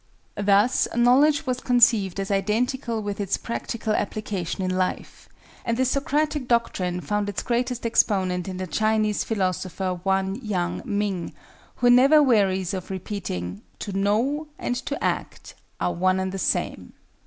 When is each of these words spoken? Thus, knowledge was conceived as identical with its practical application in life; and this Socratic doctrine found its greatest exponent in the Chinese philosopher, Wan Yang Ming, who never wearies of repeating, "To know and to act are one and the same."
Thus, 0.41 0.87
knowledge 0.95 1.45
was 1.45 1.59
conceived 1.59 2.19
as 2.19 2.31
identical 2.31 3.03
with 3.03 3.19
its 3.21 3.37
practical 3.37 3.93
application 3.93 4.63
in 4.63 4.75
life; 4.75 5.29
and 5.63 5.77
this 5.77 5.91
Socratic 5.91 6.47
doctrine 6.47 7.01
found 7.01 7.29
its 7.29 7.43
greatest 7.43 7.85
exponent 7.85 8.47
in 8.47 8.57
the 8.57 8.65
Chinese 8.65 9.23
philosopher, 9.23 10.01
Wan 10.03 10.39
Yang 10.41 10.81
Ming, 10.85 11.33
who 11.75 11.91
never 11.91 12.23
wearies 12.23 12.73
of 12.73 12.89
repeating, 12.89 13.61
"To 13.77 13.93
know 13.95 14.47
and 14.57 14.75
to 14.87 15.03
act 15.03 15.53
are 15.79 15.93
one 15.93 16.19
and 16.19 16.31
the 16.31 16.39
same." 16.39 16.93